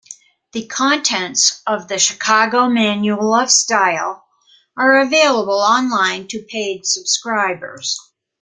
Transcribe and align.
The 0.53 0.65
contents 0.65 1.61
of 1.67 1.87
"The 1.87 1.99
Chicago 1.99 2.67
Manual 2.67 3.35
of 3.35 3.51
Style" 3.51 4.25
are 4.75 4.99
available 4.99 5.59
online 5.59 6.27
to 6.29 6.39
paid 6.41 6.87
subscribers. 6.87 7.99